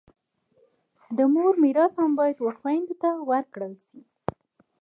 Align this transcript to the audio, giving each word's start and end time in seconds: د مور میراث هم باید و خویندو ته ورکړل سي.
د 1.17 1.19
مور 1.33 1.53
میراث 1.63 1.93
هم 2.01 2.11
باید 2.19 2.37
و 2.41 2.49
خویندو 2.59 2.95
ته 3.01 3.09
ورکړل 3.29 3.73
سي. 3.87 4.01